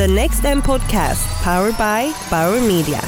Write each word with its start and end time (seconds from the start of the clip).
The 0.00 0.08
Next 0.08 0.44
M 0.44 0.62
Podcast, 0.62 1.44
powered 1.44 1.76
by 1.76 2.12
Bauer 2.30 2.60
Media. 2.60 3.00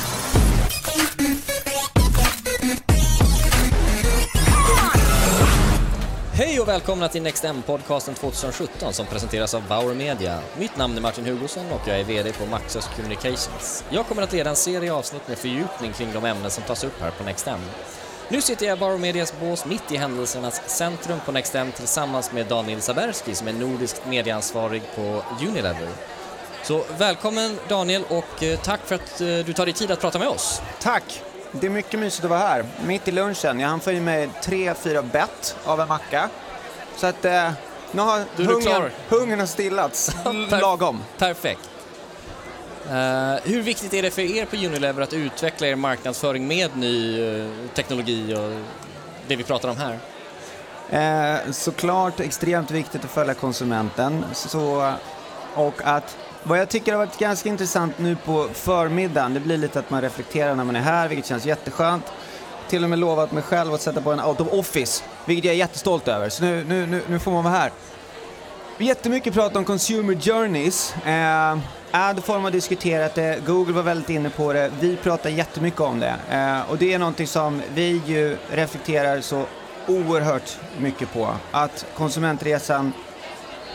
Hej 6.32 6.60
och 6.60 6.68
välkomna 6.68 7.08
till 7.08 7.22
Next 7.22 7.44
M-podcasten 7.44 8.14
2017 8.14 8.92
som 8.92 9.06
presenteras 9.06 9.54
av 9.54 9.68
Bauer 9.68 9.94
Media. 9.94 10.40
Mitt 10.58 10.76
namn 10.76 10.96
är 10.96 11.00
Martin 11.00 11.24
Hugosson 11.24 11.64
och 11.70 11.88
jag 11.88 12.00
är 12.00 12.04
VD 12.04 12.32
på 12.32 12.46
Maxus 12.46 12.88
Communications. 12.96 13.84
Jag 13.90 14.06
kommer 14.06 14.22
att 14.22 14.32
leda 14.32 14.50
en 14.50 14.56
serie 14.56 14.92
avsnitt 14.92 15.28
med 15.28 15.38
fördjupning 15.38 15.92
kring 15.92 16.08
de 16.12 16.24
ämnen 16.24 16.50
som 16.50 16.64
tas 16.64 16.84
upp 16.84 17.00
här 17.00 17.10
på 17.10 17.24
Next 17.24 17.46
M. 17.46 17.60
Nu 18.28 18.40
sitter 18.40 18.66
jag 18.66 18.76
i 18.76 18.80
Bauer 18.80 18.98
Medias 18.98 19.34
bås 19.40 19.66
mitt 19.66 19.92
i 19.92 19.96
händelsernas 19.96 20.62
centrum 20.66 21.18
på 21.26 21.32
Next 21.32 21.54
M 21.54 21.72
tillsammans 21.76 22.32
med 22.32 22.46
Daniel 22.46 22.80
Saberski 22.80 23.34
som 23.34 23.48
är 23.48 23.52
nordiskt 23.52 24.02
medieansvarig 24.06 24.82
på 24.96 25.22
Unilever. 25.40 25.88
Så 26.62 26.84
välkommen 26.98 27.58
Daniel 27.68 28.04
och 28.08 28.42
eh, 28.42 28.58
tack 28.58 28.80
för 28.86 28.94
att 28.94 29.20
eh, 29.20 29.26
du 29.26 29.52
tar 29.52 29.66
dig 29.66 29.74
tid 29.74 29.90
att 29.90 30.00
prata 30.00 30.18
med 30.18 30.28
oss. 30.28 30.62
Tack! 30.80 31.22
Det 31.52 31.66
är 31.66 31.70
mycket 31.70 32.00
mysigt 32.00 32.24
att 32.24 32.30
vara 32.30 32.40
här. 32.40 32.64
Mitt 32.86 33.08
i 33.08 33.12
lunchen. 33.12 33.60
Jag 33.60 33.68
hann 33.68 33.80
få 33.80 33.90
i 33.90 34.00
mig 34.00 34.30
tre, 34.42 34.74
fyra 34.74 35.02
bett 35.02 35.56
av 35.64 35.80
en 35.80 35.88
macka. 35.88 36.28
Så 36.96 37.06
att 37.06 37.24
eh, 37.24 37.50
nu 37.92 38.02
har 38.02 38.24
Du 38.36 38.42
är 38.42 38.46
klar. 38.60 38.72
hungern, 38.72 38.90
hungern 39.08 39.38
har 39.40 39.46
stillats 39.46 40.10
lagom. 40.50 41.02
Perfekt. 41.18 41.70
Eh, 42.90 43.34
hur 43.44 43.62
viktigt 43.62 43.94
är 43.94 44.02
det 44.02 44.10
för 44.10 44.22
er 44.22 44.44
på 44.44 44.56
Unilever 44.56 45.02
att 45.02 45.12
utveckla 45.12 45.66
er 45.66 45.76
marknadsföring 45.76 46.46
med 46.46 46.76
ny 46.76 47.22
eh, 47.22 47.46
teknologi 47.74 48.34
och 48.34 48.60
det 49.26 49.36
vi 49.36 49.44
pratar 49.44 49.68
om 49.68 49.76
här? 49.76 49.98
Eh, 50.90 51.52
såklart 51.52 52.20
extremt 52.20 52.70
viktigt 52.70 53.04
att 53.04 53.10
följa 53.10 53.34
konsumenten. 53.34 54.24
Så, 54.32 54.92
och 55.54 55.74
att 55.84 56.16
vad 56.42 56.58
jag 56.58 56.68
tycker 56.68 56.92
har 56.92 56.98
varit 56.98 57.18
ganska 57.18 57.48
intressant 57.48 57.98
nu 57.98 58.16
på 58.16 58.48
förmiddagen, 58.52 59.34
det 59.34 59.40
blir 59.40 59.56
lite 59.56 59.78
att 59.78 59.90
man 59.90 60.02
reflekterar 60.02 60.54
när 60.54 60.64
man 60.64 60.76
är 60.76 60.80
här, 60.80 61.08
vilket 61.08 61.26
känns 61.26 61.46
jätteskönt. 61.46 62.04
Till 62.68 62.84
och 62.84 62.90
med 62.90 62.98
lovat 62.98 63.32
mig 63.32 63.42
själv 63.42 63.74
att 63.74 63.80
sätta 63.80 64.00
på 64.00 64.12
en 64.12 64.20
out 64.20 64.40
of 64.40 64.48
office, 64.52 65.04
vilket 65.24 65.44
jag 65.44 65.54
är 65.54 65.58
jättestolt 65.58 66.08
över. 66.08 66.28
Så 66.28 66.44
nu, 66.44 66.64
nu, 66.68 66.86
nu, 66.86 67.02
nu 67.08 67.18
får 67.18 67.30
man 67.32 67.44
vara 67.44 67.54
här. 67.54 67.70
Jättemycket 68.78 69.34
prat 69.34 69.56
om 69.56 69.64
consumer 69.64 70.14
journeys. 70.14 70.94
Eh, 71.06 71.58
Adform 71.90 72.44
har 72.44 72.50
diskuterat 72.50 73.14
det, 73.14 73.46
Google 73.46 73.72
var 73.72 73.82
väldigt 73.82 74.10
inne 74.10 74.30
på 74.30 74.52
det, 74.52 74.70
vi 74.80 74.96
pratar 74.96 75.30
jättemycket 75.30 75.80
om 75.80 76.00
det. 76.00 76.14
Eh, 76.30 76.70
och 76.70 76.78
det 76.78 76.92
är 76.94 76.98
någonting 76.98 77.26
som 77.26 77.62
vi 77.74 78.02
ju 78.06 78.36
reflekterar 78.50 79.20
så 79.20 79.44
oerhört 79.86 80.58
mycket 80.78 81.12
på. 81.12 81.34
Att 81.50 81.86
konsumentresan 81.96 82.92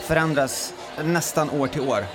förändras 0.02 0.74
nästan 1.04 1.50
år 1.50 1.68
till 1.68 1.82
år. 1.82 2.06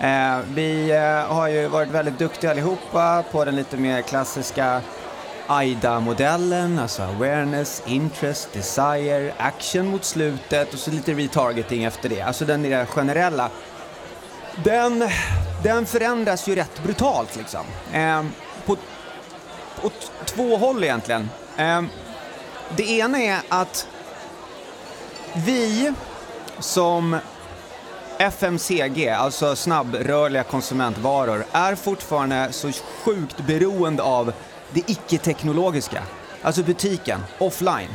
Eh, 0.00 0.38
vi 0.54 0.90
eh, 0.90 1.34
har 1.34 1.48
ju 1.48 1.68
varit 1.68 1.88
väldigt 1.88 2.18
duktiga 2.18 2.50
allihopa 2.50 3.24
på 3.32 3.44
den 3.44 3.56
lite 3.56 3.76
mer 3.76 4.02
klassiska 4.02 4.80
AIDA-modellen, 5.46 6.78
alltså 6.78 7.02
awareness, 7.02 7.82
interest, 7.86 8.52
desire, 8.52 9.32
action 9.38 9.86
mot 9.86 10.04
slutet 10.04 10.72
och 10.72 10.78
så 10.78 10.90
lite 10.90 11.14
retargeting 11.14 11.84
efter 11.84 12.08
det, 12.08 12.22
alltså 12.22 12.44
den 12.44 12.62
där 12.62 12.86
generella. 12.86 13.50
Den, 14.64 15.08
den 15.62 15.86
förändras 15.86 16.48
ju 16.48 16.54
rätt 16.54 16.82
brutalt 16.82 17.36
liksom. 17.36 17.66
Eh, 17.92 18.24
på, 18.66 18.76
på 19.82 19.90
två 20.24 20.56
håll 20.56 20.84
egentligen. 20.84 21.30
Eh, 21.56 21.82
det 22.76 22.90
ena 22.90 23.18
är 23.18 23.40
att 23.48 23.88
vi 25.34 25.92
som 26.58 27.18
FMCG, 28.18 29.08
alltså 29.08 29.56
snabbrörliga 29.56 30.42
konsumentvaror, 30.42 31.44
är 31.52 31.74
fortfarande 31.74 32.48
så 32.50 32.72
sjukt 33.04 33.36
beroende 33.46 34.02
av 34.02 34.32
det 34.72 34.90
icke-teknologiska. 34.90 36.02
Alltså 36.42 36.62
butiken, 36.62 37.20
offline. 37.38 37.88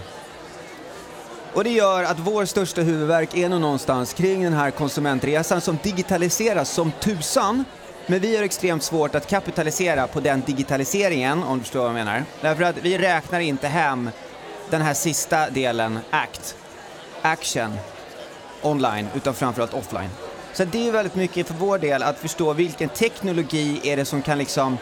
Och 1.53 1.63
det 1.63 1.69
gör 1.69 2.03
att 2.03 2.19
vår 2.19 2.45
största 2.45 2.81
huvudvärk 2.81 3.37
är 3.37 3.49
nog 3.49 3.61
någonstans 3.61 4.13
kring 4.13 4.43
den 4.43 4.53
här 4.53 4.71
konsumentresan 4.71 5.61
som 5.61 5.77
digitaliseras 5.83 6.69
som 6.69 6.91
tusan. 6.99 7.65
Men 8.07 8.19
vi 8.19 8.35
har 8.35 8.43
extremt 8.43 8.83
svårt 8.83 9.15
att 9.15 9.27
kapitalisera 9.27 10.07
på 10.07 10.19
den 10.19 10.43
digitaliseringen, 10.45 11.43
om 11.43 11.57
du 11.57 11.63
förstår 11.63 11.79
vad 11.79 11.89
jag 11.89 11.93
menar. 11.93 12.23
Därför 12.41 12.63
att 12.63 12.77
vi 12.81 12.97
räknar 12.97 13.39
inte 13.39 13.67
hem 13.67 14.09
den 14.69 14.81
här 14.81 14.93
sista 14.93 15.49
delen, 15.49 15.99
ACT, 16.09 16.55
action, 17.21 17.77
online 18.63 19.07
utan 19.15 19.33
framförallt 19.33 19.73
offline. 19.73 20.09
Så 20.53 20.65
det 20.65 20.87
är 20.87 20.91
väldigt 20.91 21.15
mycket 21.15 21.47
för 21.47 21.53
vår 21.53 21.77
del 21.77 22.03
att 22.03 22.19
förstå 22.19 22.53
vilken 22.53 22.89
teknologi 22.89 23.81
är 23.83 23.97
det 23.97 24.05
som 24.05 24.21
kan 24.21 24.37
liksom 24.37 24.77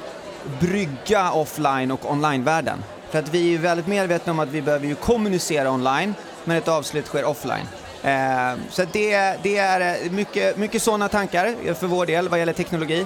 brygga 0.59 1.31
offline 1.31 1.91
och 1.91 2.11
online-världen. 2.11 2.83
För 3.09 3.19
att 3.19 3.29
vi 3.29 3.55
är 3.55 3.59
väldigt 3.59 3.87
medvetna 3.87 4.31
om 4.31 4.39
att 4.39 4.49
vi 4.49 4.61
behöver 4.61 4.87
ju 4.87 4.95
kommunicera 4.95 5.71
online 5.71 6.13
men 6.43 6.57
ett 6.57 6.67
avslut 6.67 7.05
sker 7.05 7.25
offline. 7.25 7.67
Eh, 8.03 8.53
så 8.69 8.85
det, 8.91 9.37
det 9.43 9.57
är 9.57 10.05
eh, 10.05 10.11
mycket, 10.11 10.57
mycket 10.57 10.81
sådana 10.81 11.09
tankar 11.09 11.73
för 11.73 11.87
vår 11.87 12.05
del 12.05 12.29
vad 12.29 12.39
gäller 12.39 12.53
teknologi. 12.53 13.05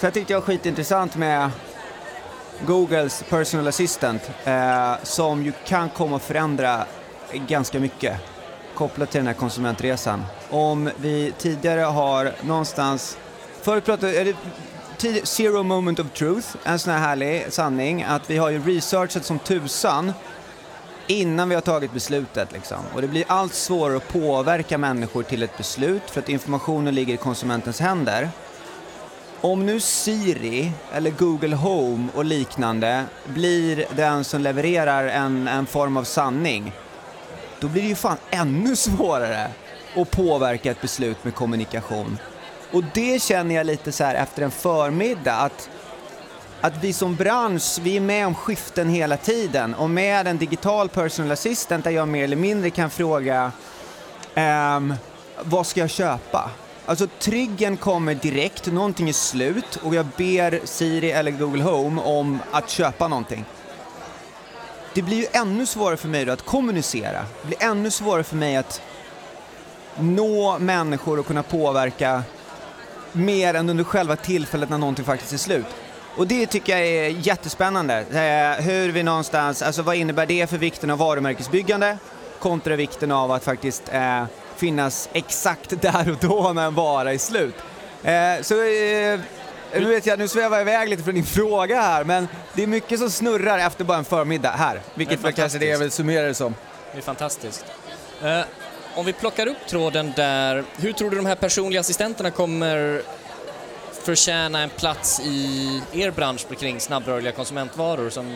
Så 0.00 0.06
jag 0.06 0.14
tyckte 0.14 0.32
det 0.32 0.38
var 0.38 0.46
skitintressant 0.46 1.16
med 1.16 1.50
Googles 2.66 3.24
personal 3.28 3.68
assistant 3.68 4.30
eh, 4.44 4.92
som 5.02 5.44
ju 5.44 5.52
kan 5.66 5.88
komma 5.88 6.16
att 6.16 6.22
förändra 6.22 6.84
ganska 7.32 7.80
mycket 7.80 8.16
kopplat 8.78 9.10
till 9.10 9.18
den 9.18 9.26
här 9.26 9.34
konsumentresan. 9.34 10.24
Om 10.50 10.90
vi 11.00 11.32
tidigare 11.38 11.80
har 11.80 12.32
någonstans, 12.42 13.18
förut 13.62 13.84
pratade, 13.84 14.24
vi, 14.24 14.34
tid- 14.96 15.28
zero 15.28 15.62
moment 15.62 15.98
of 15.98 16.06
truth, 16.14 16.48
en 16.64 16.78
sån 16.78 16.92
här 16.92 17.00
härlig 17.00 17.52
sanning, 17.52 18.02
att 18.02 18.30
vi 18.30 18.36
har 18.36 18.50
ju 18.50 18.62
researchat 18.62 19.24
som 19.24 19.38
tusan 19.38 20.12
innan 21.06 21.48
vi 21.48 21.54
har 21.54 21.62
tagit 21.62 21.92
beslutet 21.92 22.52
liksom. 22.52 22.78
Och 22.94 23.02
det 23.02 23.08
blir 23.08 23.24
allt 23.26 23.54
svårare 23.54 23.96
att 23.96 24.08
påverka 24.08 24.78
människor 24.78 25.22
till 25.22 25.42
ett 25.42 25.56
beslut 25.56 26.10
för 26.10 26.20
att 26.20 26.28
informationen 26.28 26.94
ligger 26.94 27.14
i 27.14 27.16
konsumentens 27.16 27.80
händer. 27.80 28.30
Om 29.40 29.66
nu 29.66 29.80
Siri 29.80 30.72
eller 30.92 31.10
Google 31.10 31.56
Home 31.56 32.08
och 32.14 32.24
liknande 32.24 33.04
blir 33.26 33.86
den 33.96 34.24
som 34.24 34.40
levererar 34.40 35.06
en, 35.06 35.48
en 35.48 35.66
form 35.66 35.96
av 35.96 36.04
sanning, 36.04 36.72
då 37.60 37.68
blir 37.68 37.82
det 37.82 37.88
ju 37.88 37.94
fan 37.94 38.16
ännu 38.30 38.76
svårare 38.76 39.50
att 39.96 40.10
påverka 40.10 40.70
ett 40.70 40.80
beslut 40.80 41.24
med 41.24 41.34
kommunikation. 41.34 42.18
Och 42.72 42.84
det 42.94 43.22
känner 43.22 43.54
jag 43.54 43.66
lite 43.66 43.92
så 43.92 44.04
här 44.04 44.14
efter 44.14 44.42
en 44.42 44.50
förmiddag 44.50 45.34
att, 45.34 45.70
att 46.60 46.84
vi 46.84 46.92
som 46.92 47.14
bransch, 47.14 47.78
vi 47.82 47.96
är 47.96 48.00
med 48.00 48.26
om 48.26 48.34
skiften 48.34 48.88
hela 48.88 49.16
tiden 49.16 49.74
och 49.74 49.90
med 49.90 50.26
en 50.26 50.38
digital 50.38 50.88
personal 50.88 51.32
assistant 51.32 51.84
där 51.84 51.90
jag 51.90 52.08
mer 52.08 52.24
eller 52.24 52.36
mindre 52.36 52.70
kan 52.70 52.90
fråga 52.90 53.52
ehm, 54.34 54.94
vad 55.42 55.66
ska 55.66 55.80
jag 55.80 55.90
köpa? 55.90 56.50
Alltså 56.86 57.06
triggen 57.18 57.76
kommer 57.76 58.14
direkt, 58.14 58.66
någonting 58.66 59.08
är 59.08 59.12
slut 59.12 59.76
och 59.76 59.94
jag 59.94 60.06
ber 60.16 60.60
Siri 60.64 61.10
eller 61.10 61.30
Google 61.30 61.62
Home 61.62 62.02
om 62.02 62.38
att 62.50 62.70
köpa 62.70 63.08
någonting. 63.08 63.44
Det 64.98 65.02
blir 65.02 65.16
ju 65.16 65.26
ännu 65.32 65.66
svårare 65.66 65.96
för 65.96 66.08
mig 66.08 66.24
då 66.24 66.32
att 66.32 66.42
kommunicera. 66.42 67.24
Det 67.42 67.46
blir 67.46 67.62
ännu 67.62 67.90
svårare 67.90 68.24
för 68.24 68.36
mig 68.36 68.56
att 68.56 68.82
nå 69.98 70.58
människor 70.58 71.18
och 71.18 71.26
kunna 71.26 71.42
påverka 71.42 72.22
mer 73.12 73.54
än 73.54 73.68
under 73.70 73.84
själva 73.84 74.16
tillfället 74.16 74.70
när 74.70 74.78
någonting 74.78 75.04
faktiskt 75.04 75.32
är 75.32 75.36
slut. 75.36 75.66
Och 76.16 76.26
det 76.26 76.46
tycker 76.46 76.76
jag 76.76 76.86
är 76.86 77.08
jättespännande. 77.08 77.94
Eh, 77.98 78.64
hur 78.64 78.92
vi 78.92 79.02
någonstans, 79.02 79.62
alltså 79.62 79.82
vad 79.82 79.96
innebär 79.96 80.26
det 80.26 80.50
för 80.50 80.58
vikten 80.58 80.90
av 80.90 80.98
varumärkesbyggande 80.98 81.98
kontra 82.38 82.76
vikten 82.76 83.12
av 83.12 83.32
att 83.32 83.44
faktiskt 83.44 83.82
eh, 83.92 84.24
finnas 84.56 85.08
exakt 85.12 85.70
där 85.82 86.10
och 86.10 86.28
då 86.28 86.52
när 86.52 86.66
en 86.66 86.74
vara 86.74 87.12
är 87.12 87.18
slut. 87.18 87.54
Eh, 88.02 88.42
så 88.42 88.54
eh, 88.54 89.20
nu 89.72 89.84
vet 89.84 90.06
jag, 90.06 90.18
nu 90.18 90.28
svävar 90.28 90.56
jag 90.56 90.62
iväg 90.62 90.88
lite 90.88 91.02
från 91.02 91.14
din 91.14 91.24
fråga 91.26 91.80
här, 91.80 92.04
men 92.04 92.28
det 92.54 92.62
är 92.62 92.66
mycket 92.66 92.98
som 92.98 93.10
snurrar 93.10 93.58
efter 93.58 93.84
bara 93.84 93.98
en 93.98 94.04
förmiddag 94.04 94.50
här, 94.50 94.80
vilket 94.94 95.18
är 95.18 95.22
väl 95.22 95.32
kanske 95.32 95.58
det 95.58 95.66
jag 95.66 95.78
vill 95.78 95.90
summera 95.90 96.26
det 96.26 96.34
som. 96.34 96.54
Det 96.92 96.98
är 96.98 97.02
fantastiskt. 97.02 97.64
Eh, 98.22 98.40
om 98.94 99.06
vi 99.06 99.12
plockar 99.12 99.46
upp 99.46 99.66
tråden 99.68 100.12
där, 100.16 100.64
hur 100.76 100.92
tror 100.92 101.10
du 101.10 101.16
de 101.16 101.26
här 101.26 101.34
personliga 101.34 101.80
assistenterna 101.80 102.30
kommer 102.30 103.02
förtjäna 104.02 104.62
en 104.62 104.70
plats 104.70 105.20
i 105.20 105.82
er 105.92 106.10
bransch 106.10 106.58
kring 106.58 106.80
snabbrörliga 106.80 107.32
konsumentvaror 107.32 108.10
som 108.10 108.26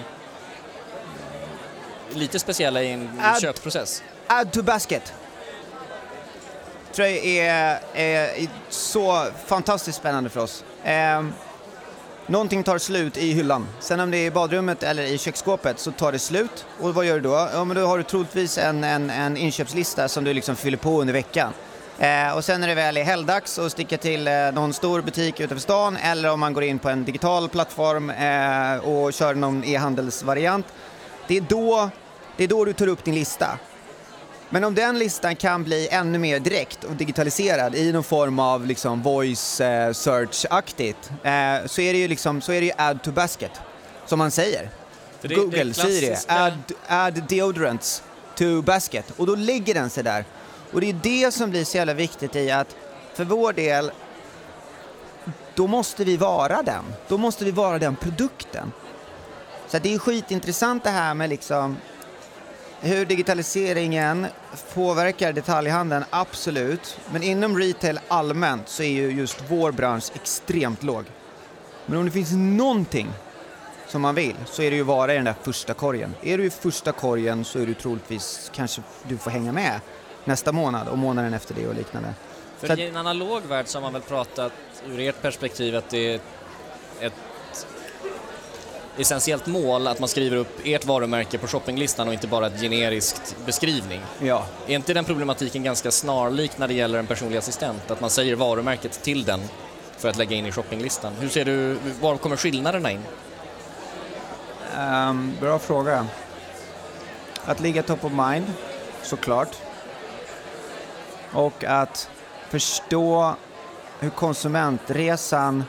är 2.10 2.18
lite 2.18 2.38
speciella 2.38 2.82
i 2.82 2.92
en 2.92 3.20
Add- 3.22 3.40
köpprocess? 3.40 4.02
Add 4.26 4.52
to 4.52 4.62
basket. 4.62 5.12
Tror 6.92 7.08
jag 7.08 7.16
är, 7.26 7.80
är 7.94 8.48
så 8.68 9.26
fantastiskt 9.46 9.98
spännande 9.98 10.30
för 10.30 10.40
oss. 10.40 10.64
Eh, 10.84 11.24
någonting 12.26 12.62
tar 12.62 12.78
slut 12.78 13.16
i 13.16 13.32
hyllan. 13.32 13.66
Sen 13.80 14.00
om 14.00 14.10
det 14.10 14.16
är 14.16 14.26
i 14.26 14.30
badrummet 14.30 14.82
eller 14.82 15.02
i 15.02 15.18
köksskåpet 15.18 15.78
så 15.78 15.92
tar 15.92 16.12
det 16.12 16.18
slut. 16.18 16.66
Och 16.80 16.94
vad 16.94 17.04
gör 17.04 17.14
du 17.14 17.20
då? 17.20 17.48
Ja, 17.52 17.64
men 17.64 17.76
då 17.76 17.86
har 17.86 17.98
du 17.98 18.04
troligtvis 18.04 18.58
en, 18.58 18.84
en, 18.84 19.10
en 19.10 19.36
inköpslista 19.36 20.08
som 20.08 20.24
du 20.24 20.34
liksom 20.34 20.56
fyller 20.56 20.78
på 20.78 21.00
under 21.00 21.12
veckan. 21.12 21.52
Eh, 21.98 22.36
och 22.36 22.44
sen 22.44 22.60
när 22.60 22.68
det 22.68 22.74
väl 22.74 22.96
är 22.96 23.04
helgdags 23.04 23.58
och 23.58 23.70
sticka 23.70 23.98
till 23.98 24.28
eh, 24.28 24.52
någon 24.52 24.72
stor 24.72 25.02
butik 25.02 25.40
utanför 25.40 25.62
stan 25.62 25.96
eller 25.96 26.30
om 26.30 26.40
man 26.40 26.52
går 26.52 26.62
in 26.64 26.78
på 26.78 26.88
en 26.88 27.04
digital 27.04 27.48
plattform 27.48 28.10
eh, 28.10 28.88
och 28.88 29.12
kör 29.12 29.34
någon 29.34 29.64
e-handelsvariant. 29.64 30.66
Det 31.28 31.36
är, 31.36 31.40
då, 31.40 31.90
det 32.36 32.44
är 32.44 32.48
då 32.48 32.64
du 32.64 32.72
tar 32.72 32.86
upp 32.86 33.04
din 33.04 33.14
lista. 33.14 33.58
Men 34.54 34.64
om 34.64 34.74
den 34.74 34.98
listan 34.98 35.36
kan 35.36 35.64
bli 35.64 35.88
ännu 35.90 36.18
mer 36.18 36.40
direkt 36.40 36.84
och 36.84 36.96
digitaliserad 36.96 37.74
i 37.74 37.92
någon 37.92 38.04
form 38.04 38.38
av 38.38 38.66
liksom 38.66 39.02
voice 39.02 39.60
eh, 39.60 39.90
search-aktigt 39.90 41.10
eh, 41.22 41.66
så 41.66 41.80
är 41.80 41.92
det 41.92 41.98
ju 41.98 42.08
liksom, 42.08 42.40
så 42.40 42.52
är 42.52 42.60
det 42.60 42.66
ju 42.66 42.72
add 42.76 43.02
to 43.02 43.12
basket, 43.12 43.50
som 44.06 44.18
man 44.18 44.30
säger. 44.30 44.70
Det- 45.20 45.34
Google 45.34 45.64
det 45.64 45.74
säger 45.74 46.10
det, 46.10 46.24
add, 46.28 46.72
add 46.86 47.22
deodorants 47.28 48.02
to 48.34 48.62
basket 48.62 49.04
och 49.16 49.26
då 49.26 49.34
ligger 49.34 49.74
den 49.74 49.90
sig 49.90 50.04
där. 50.04 50.24
Och 50.72 50.80
det 50.80 50.88
är 50.90 50.96
det 51.02 51.34
som 51.34 51.50
blir 51.50 51.64
så 51.64 51.76
jävla 51.76 51.94
viktigt 51.94 52.36
i 52.36 52.50
att 52.50 52.76
för 53.14 53.24
vår 53.24 53.52
del, 53.52 53.90
då 55.54 55.66
måste 55.66 56.04
vi 56.04 56.16
vara 56.16 56.62
den. 56.62 56.84
Då 57.08 57.18
måste 57.18 57.44
vi 57.44 57.50
vara 57.50 57.78
den 57.78 57.96
produkten. 57.96 58.72
Så 59.68 59.78
det 59.78 59.94
är 59.94 59.98
skitintressant 59.98 60.84
det 60.84 60.90
här 60.90 61.14
med 61.14 61.30
liksom 61.30 61.76
hur 62.82 63.04
digitaliseringen 63.04 64.26
påverkar 64.74 65.32
detaljhandeln, 65.32 66.04
absolut. 66.10 66.98
Men 67.12 67.22
inom 67.22 67.58
retail 67.58 68.00
allmänt 68.08 68.68
så 68.68 68.82
är 68.82 68.90
ju 68.90 69.10
just 69.10 69.44
vår 69.48 69.72
bransch 69.72 70.04
extremt 70.14 70.82
låg. 70.82 71.04
Men 71.86 71.98
om 71.98 72.04
det 72.04 72.10
finns 72.10 72.32
någonting 72.32 73.08
som 73.88 74.02
man 74.02 74.14
vill 74.14 74.34
så 74.46 74.62
är 74.62 74.70
det 74.70 74.76
ju 74.76 74.82
vara 74.82 75.12
i 75.12 75.16
den 75.16 75.24
där 75.24 75.34
första 75.42 75.74
korgen. 75.74 76.14
Är 76.22 76.38
du 76.38 76.44
i 76.44 76.50
första 76.50 76.92
korgen 76.92 77.44
så 77.44 77.58
är 77.58 77.66
du 77.66 77.74
troligtvis 77.74 78.50
kanske 78.54 78.82
du 79.08 79.18
får 79.18 79.30
hänga 79.30 79.52
med 79.52 79.80
nästa 80.24 80.52
månad 80.52 80.88
och 80.88 80.98
månaden 80.98 81.34
efter 81.34 81.54
det 81.54 81.66
och 81.68 81.74
liknande. 81.74 82.14
För 82.58 82.72
att- 82.72 82.78
i 82.78 82.86
en 82.86 82.96
analog 82.96 83.42
värld 83.48 83.66
så 83.68 83.78
har 83.78 83.82
man 83.82 83.92
väl 83.92 84.02
pratat 84.02 84.52
ur 84.88 85.00
ert 85.00 85.22
perspektiv 85.22 85.76
att 85.76 85.90
det 85.90 86.14
är 86.14 86.20
ett 87.00 87.12
essentiellt 88.98 89.46
mål 89.46 89.86
att 89.86 90.00
man 90.00 90.08
skriver 90.08 90.36
upp 90.36 90.60
ert 90.64 90.84
varumärke 90.84 91.38
på 91.38 91.46
shoppinglistan 91.46 92.08
och 92.08 92.14
inte 92.14 92.26
bara 92.26 92.46
ett 92.46 92.60
generiskt 92.60 93.36
beskrivning. 93.46 94.00
Ja, 94.18 94.46
Är 94.66 94.74
inte 94.74 94.94
den 94.94 95.04
problematiken 95.04 95.62
ganska 95.62 95.90
snarlik 95.90 96.58
när 96.58 96.68
det 96.68 96.74
gäller 96.74 96.98
en 96.98 97.06
personlig 97.06 97.38
assistent? 97.38 97.90
Att 97.90 98.00
man 98.00 98.10
säger 98.10 98.34
varumärket 98.34 99.02
till 99.02 99.24
den 99.24 99.40
för 99.98 100.08
att 100.08 100.16
lägga 100.16 100.36
in 100.36 100.46
i 100.46 100.52
shoppinglistan. 100.52 101.12
Hur 101.20 101.28
ser 101.28 101.44
du, 101.44 101.78
var 102.00 102.16
kommer 102.16 102.36
skillnaderna 102.36 102.90
in? 102.90 103.00
Ehm, 104.78 105.32
bra 105.40 105.58
fråga. 105.58 106.06
Att 107.44 107.60
ligga 107.60 107.82
top 107.82 108.04
of 108.04 108.12
mind, 108.12 108.52
såklart. 109.02 109.56
Och 111.32 111.64
att 111.64 112.10
förstå 112.48 113.34
hur 114.00 114.10
konsumentresan, 114.10 115.64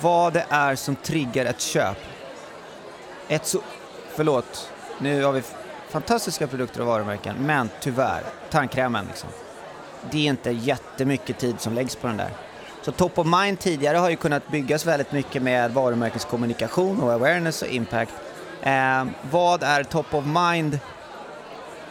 vad 0.00 0.32
det 0.32 0.46
är 0.48 0.76
som 0.76 0.96
triggar 0.96 1.46
ett 1.46 1.60
köp. 1.60 1.96
Ett 3.28 3.46
så, 3.46 3.60
förlåt, 4.14 4.70
nu 4.98 5.24
har 5.24 5.32
vi 5.32 5.42
fantastiska 5.90 6.46
produkter 6.46 6.80
och 6.80 6.86
varumärken, 6.86 7.36
men 7.38 7.70
tyvärr, 7.80 8.22
tandkrämen 8.50 9.06
liksom. 9.06 9.28
Det 10.10 10.18
är 10.18 10.30
inte 10.30 10.50
jättemycket 10.50 11.38
tid 11.38 11.60
som 11.60 11.74
läggs 11.74 11.96
på 11.96 12.06
den 12.06 12.16
där. 12.16 12.30
Så 12.82 12.92
top 12.92 13.18
of 13.18 13.26
mind 13.26 13.58
tidigare 13.58 13.96
har 13.96 14.10
ju 14.10 14.16
kunnat 14.16 14.48
byggas 14.48 14.86
väldigt 14.86 15.12
mycket 15.12 15.42
med 15.42 15.70
varumärkeskommunikation 15.70 17.00
och 17.00 17.12
awareness 17.12 17.62
och 17.62 17.68
impact. 17.68 18.12
Eh, 18.62 19.04
vad 19.30 19.62
är 19.62 19.84
top 19.84 20.14
of 20.14 20.24
mind 20.26 20.78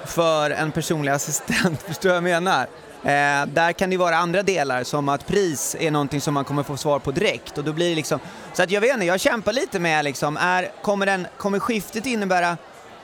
för 0.06 0.52
en 0.52 0.72
personlig 0.72 1.12
assistent? 1.12 1.82
Förstår 1.82 2.10
du 2.10 2.10
vad 2.10 2.16
jag 2.16 2.24
menar? 2.24 2.68
Eh, 3.04 3.46
där 3.46 3.74
kan 3.74 3.90
det 3.90 3.98
vara 3.98 4.16
andra 4.16 4.44
delar 4.44 4.84
som 4.84 5.10
att 5.10 5.28
pris 5.28 5.76
är 5.80 5.92
någonting 5.92 6.22
som 6.22 6.34
man 6.34 6.46
kommer 6.46 6.64
få 6.64 6.78
svar 6.78 7.00
på 7.00 7.12
direkt 7.12 7.58
och 7.58 7.64
då 7.64 7.74
blir 7.74 7.90
det 7.90 7.96
liksom 7.96 8.20
så 8.54 8.64
att 8.64 8.72
jag 8.72 8.82
vet 8.82 8.94
inte, 8.94 9.06
jag 9.06 9.20
kämpar 9.20 9.54
lite 9.54 9.80
med 9.80 10.06
liksom, 10.06 10.38
är, 10.38 10.72
kommer, 10.82 11.06
den, 11.06 11.28
kommer 11.38 11.60
skiftet 11.60 12.06
innebära 12.06 12.58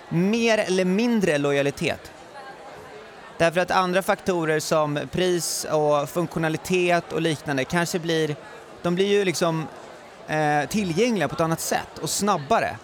mer 0.10 0.58
eller 0.58 0.86
mindre 0.86 1.38
lojalitet? 1.38 2.12
Därför 3.38 3.60
att 3.62 3.72
andra 3.72 4.02
faktorer 4.02 4.60
som 4.60 5.00
pris 5.12 5.68
och 5.72 6.10
funktionalitet 6.10 7.14
och 7.14 7.22
liknande 7.22 7.66
kanske 7.66 8.00
blir, 8.00 8.36
de 8.82 8.96
blir 8.96 9.08
ju 9.08 9.26
liksom 9.26 9.68
eh, 10.28 10.70
tillgängliga 10.70 11.28
på 11.28 11.36
ett 11.36 11.42
annat 11.42 11.62
sätt 11.62 11.98
och 12.02 12.10
snabbare. 12.10 12.78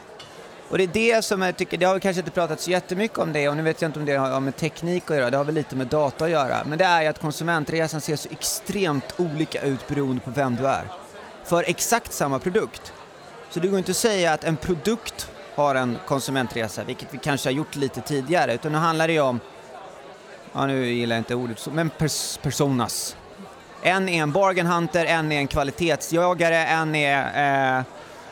Och 0.74 0.80
det 0.80 0.84
är 0.84 0.88
det 1.16 1.22
som 1.25 1.42
jag 1.42 1.58
tycker, 1.58 1.78
det 1.78 1.86
har 1.86 1.94
vi 1.94 2.00
kanske 2.00 2.20
inte 2.20 2.31
pratat 2.31 2.62
så 2.62 2.72
jättemycket 2.72 3.18
om 3.18 3.34
det 3.34 3.50
och 3.50 3.58
nu 3.58 3.64
vet 3.64 3.81
jag 3.81 3.90
inte 3.90 4.00
om 4.00 4.06
det 4.06 4.16
har 4.16 4.40
med 4.40 4.56
teknik 4.56 5.12
att 5.12 5.18
göra, 5.18 5.30
det 5.30 5.38
har 5.38 5.44
väl 5.44 5.56
lite 5.56 5.75
med 5.75 5.88
data 5.88 6.25
att 6.25 6.31
göra. 6.31 6.64
Men 6.66 6.78
det 6.78 6.86
är 6.86 7.02
ju 7.02 7.08
att 7.08 7.20
konsumentresan 7.20 8.02
ser 8.02 8.16
så 8.16 8.30
extremt 8.31 9.14
olika 9.18 9.62
ut 9.62 9.88
beroende 9.88 10.22
på 10.22 10.31
vem 10.31 10.56
du 10.56 10.68
är. 10.68 10.84
För 11.44 11.64
exakt 11.68 12.14
samma 12.14 12.40
produkt. 12.40 12.94
Så 13.50 13.60
det 13.60 13.68
går 13.68 13.78
inte 13.78 13.92
att 13.92 13.98
säga 13.98 14.34
att 14.34 14.44
en 14.44 14.58
produkt 14.58 15.31
har 15.56 15.75
en 15.75 15.98
konsumentresa, 16.08 16.84
vilket 16.84 17.14
vi 17.14 17.18
kanske 17.18 17.50
har 17.50 17.54
gjort 17.54 17.75
lite 17.75 18.02
tidigare, 18.02 18.54
utan 18.54 18.72
nu 18.72 18.78
handlar 18.78 19.08
det 19.08 19.14
ju 19.14 19.22
om, 19.22 19.40
ja 20.54 20.66
nu 20.66 20.86
gillar 20.86 21.16
jag 21.16 21.22
inte 21.22 21.36
ordet 21.36 21.68
men 21.74 21.90
pers 21.90 22.38
personas. 22.42 23.16
En 23.81 24.10
är 24.10 24.24
en 24.24 24.31
bargain 24.31 24.68
hunter, 24.68 25.06
en 25.06 25.31
är 25.31 25.38
en 25.38 25.48
kvalitetsjagare, 25.48 26.66
en 26.66 26.96
är 26.96 27.78
eh, 27.78 27.84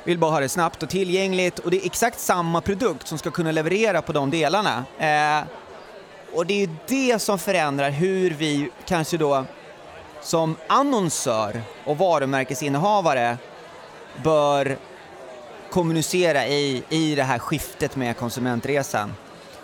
vill 0.03 0.17
bara 0.17 0.31
ha 0.31 0.39
det 0.39 0.49
snabbt 0.49 0.83
och 0.83 0.89
tillgängligt 0.89 1.59
och 1.59 1.71
det 1.71 1.77
är 1.77 1.85
exakt 1.85 2.19
samma 2.19 2.61
produkt 2.61 3.07
som 3.07 3.17
ska 3.17 3.31
kunna 3.31 3.51
leverera 3.51 4.01
på 4.01 4.13
de 4.13 4.31
delarna. 4.31 4.85
Eh, 4.99 5.43
och 6.33 6.45
det 6.45 6.53
är 6.53 6.67
ju 6.67 6.75
det 6.87 7.19
som 7.19 7.39
förändrar 7.39 7.89
hur 7.89 8.31
vi 8.31 8.69
kanske 8.85 9.17
då 9.17 9.45
som 10.21 10.55
annonsör 10.67 11.61
och 11.85 11.97
varumärkesinnehavare 11.97 13.37
bör 14.23 14.77
kommunicera 15.69 16.47
i, 16.47 16.83
i 16.89 17.15
det 17.15 17.23
här 17.23 17.39
skiftet 17.39 17.95
med 17.95 18.17
konsumentresan. 18.17 19.13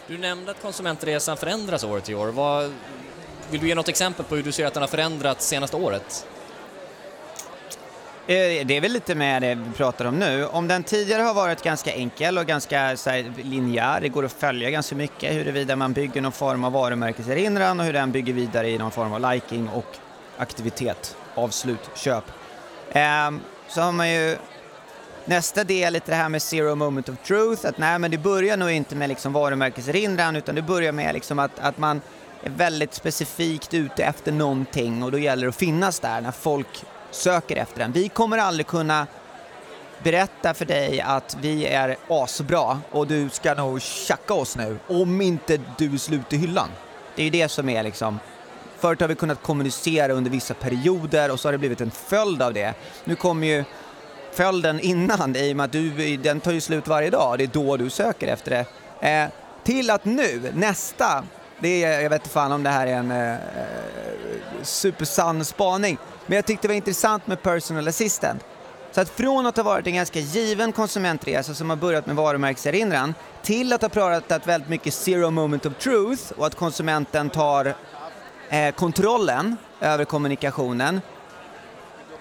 Du 0.08 0.18
nämnde 0.18 0.52
att 0.52 0.62
konsumentresan 0.62 1.38
förändras 1.38 1.84
år 1.84 2.00
till 2.00 2.16
år. 2.16 2.28
Vad, 2.28 2.74
vill 3.50 3.62
du 3.62 3.68
ge 3.68 3.76
något 3.76 3.90
exempel 3.90 4.26
på 4.26 4.36
hur 4.36 4.44
du 4.44 4.52
ser 4.52 4.66
att 4.66 4.74
den 4.74 4.84
har 4.84 4.88
förändrats 4.88 5.48
senaste 5.48 5.78
året? 5.78 6.28
Eh, 8.30 8.66
det 8.66 8.78
är 8.78 8.82
väl 8.82 8.92
lite 8.92 9.16
med 9.16 9.42
det 9.42 9.56
vi 9.56 9.74
pratar 9.78 10.06
om 10.06 10.20
nu. 10.20 10.46
Om 10.46 10.68
den 10.68 10.84
tidigare 10.84 11.22
har 11.22 11.34
varit 11.34 11.64
ganska 11.64 11.94
enkel 11.94 12.38
och 12.38 12.46
ganska 12.46 12.98
så 12.98 13.10
här, 13.10 13.34
linjär, 13.44 14.02
det 14.02 14.10
går 14.10 14.26
att 14.26 14.34
följa 14.34 14.70
ganska 14.70 14.96
mycket 14.96 15.34
huruvida 15.34 15.76
man 15.76 15.94
bygger 15.94 16.22
någon 16.22 16.32
form 16.32 16.64
av 16.64 16.72
varumärkeserinran 16.72 17.80
och 17.80 17.86
hur 17.86 17.94
den 17.94 18.12
bygger 18.12 18.34
vidare 18.34 18.70
i 18.70 18.78
någon 18.78 18.92
form 18.92 19.14
av 19.14 19.34
liking 19.34 19.70
och 19.70 19.98
aktivitet, 20.38 21.18
avslut, 21.36 21.90
köp. 21.96 22.24
Ehm, 22.92 23.40
så 23.68 23.82
har 23.82 23.92
man 23.92 24.12
ju 24.12 24.38
nästa 25.26 25.64
del, 25.64 25.94
lite 25.94 26.12
det 26.12 26.16
här 26.16 26.30
med 26.30 26.42
zero 26.42 26.76
moment 26.76 27.10
of 27.10 27.16
truth, 27.28 27.68
att 27.68 27.78
nej 27.78 28.00
men 28.00 28.12
det 28.12 28.18
börjar 28.18 28.58
nog 28.58 28.72
inte 28.72 28.96
med 28.96 29.10
liksom 29.10 29.34
varumärkeserinran 29.34 30.36
utan 30.36 30.56
det 30.56 30.62
börjar 30.62 30.92
med 30.92 31.14
liksom 31.14 31.40
att, 31.40 31.60
att 31.60 31.78
man 31.78 32.02
är 32.44 32.50
väldigt 32.50 32.94
specifikt 32.94 33.74
ute 33.74 34.04
efter 34.04 34.32
någonting 34.32 35.04
och 35.04 35.12
då 35.12 35.18
gäller 35.18 35.44
det 35.44 35.50
att 35.50 35.56
finnas 35.56 36.00
där 36.00 36.22
när 36.22 36.32
folk 36.32 36.86
söker 37.12 37.56
efter 37.56 37.80
den. 37.80 37.92
Vi 37.92 38.10
kommer 38.10 38.38
aldrig 38.38 38.68
kunna 38.68 39.08
berätta 40.04 40.54
för 40.54 40.66
dig 40.66 41.02
att 41.02 41.38
vi 41.42 41.66
är 41.66 41.98
asbra 42.08 42.82
och 42.92 43.08
du 43.08 43.30
ska 43.30 43.54
nog 43.54 43.82
tjacka 43.82 44.34
oss 44.34 44.58
nu 44.58 44.80
om 44.88 45.22
inte 45.22 45.60
du 45.78 45.94
är 45.94 45.98
slut 45.98 46.34
i 46.34 46.38
hyllan. 46.38 46.70
Det 47.16 47.22
är 47.22 47.24
ju 47.24 47.30
det 47.30 47.50
som 47.50 47.70
är 47.70 47.84
liksom 47.84 48.20
Förut 48.80 49.02
har 49.02 49.08
vi 49.08 49.16
kunnat 49.16 49.44
kommunicera 49.44 50.14
under 50.14 50.32
vissa 50.32 50.54
perioder 50.54 51.32
och 51.32 51.40
så 51.40 51.48
har 51.48 51.52
det 51.52 51.58
blivit 51.58 51.82
en 51.82 51.92
följd 51.92 52.42
av 52.42 52.54
det. 52.54 52.74
Nu 53.04 53.16
kommer 53.16 53.48
ju 53.48 53.64
följden 54.32 54.80
innan 54.80 55.36
i 55.36 55.54
och 55.54 55.58
med 55.58 55.64
att 55.64 55.72
du, 55.72 56.18
den 56.18 56.40
tar 56.40 56.52
ju 56.52 56.62
slut 56.62 56.88
varje 56.88 57.10
dag. 57.10 57.38
Det 57.38 57.44
är 57.44 57.48
då 57.48 57.78
du 57.78 57.90
söker 57.90 58.28
efter 58.28 58.52
det. 58.52 58.66
Eh, 59.10 59.30
till 59.64 59.90
att 59.90 60.06
nu, 60.06 60.52
nästa, 60.54 61.24
det 61.60 61.84
är, 61.84 62.02
jag 62.02 62.10
vet 62.10 62.22
inte 62.22 62.30
fan 62.30 62.52
om 62.52 62.64
det 62.64 62.70
här 62.70 62.88
är 62.88 62.94
en 62.94 63.12
eh, 63.12 63.34
eh, 63.34 63.38
supersann 64.64 65.46
spaning, 65.46 65.98
men 66.26 66.36
jag 66.36 66.46
tyckte 66.46 66.68
det 66.68 66.72
var 66.72 66.76
intressant 66.76 67.28
med 67.28 67.44
personal 67.44 67.88
assistant. 67.88 68.44
Så 68.92 69.02
att 69.02 69.10
från 69.10 69.46
att 69.46 69.58
ha 69.58 69.64
varit 69.64 69.88
en 69.88 69.96
ganska 69.96 70.20
given 70.20 70.72
konsumentresa 70.72 71.54
som 71.54 71.70
har 71.70 71.78
börjat 71.78 72.06
med 72.06 72.16
varumärkeserinran 72.16 73.14
till 73.44 73.74
att 73.74 73.82
ha 73.82 73.90
pratat 73.90 74.48
väldigt 74.48 74.70
mycket 74.70 74.94
zero 74.94 75.32
moment 75.32 75.66
of 75.66 75.74
truth 75.80 76.32
och 76.38 76.48
att 76.48 76.56
konsumenten 76.56 77.30
tar 77.30 77.76
eh, 78.50 78.76
kontrollen 78.76 79.58
över 79.82 80.06
kommunikationen. 80.06 81.02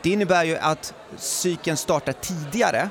Det 0.02 0.10
innebär 0.10 0.44
ju 0.44 0.56
att 0.56 0.94
cykeln 1.16 1.76
startar 1.76 2.12
tidigare. 2.12 2.90